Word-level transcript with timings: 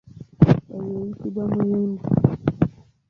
Eyo 0.77 0.91
eyitibwa 1.01 1.43
muyindu. 1.51 2.05